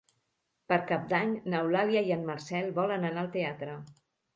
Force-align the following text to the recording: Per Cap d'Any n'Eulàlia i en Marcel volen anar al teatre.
Per 0.73 0.79
Cap 0.93 1.03
d'Any 1.11 1.37
n'Eulàlia 1.55 2.03
i 2.11 2.19
en 2.19 2.27
Marcel 2.33 2.77
volen 2.83 3.11
anar 3.15 3.27
al 3.27 3.35
teatre. 3.41 3.83